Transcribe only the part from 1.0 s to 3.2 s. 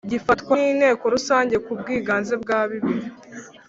Rusange ku bwiganze bwa bibiri